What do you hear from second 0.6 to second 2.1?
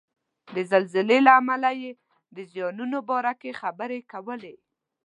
زلزلې له امله یې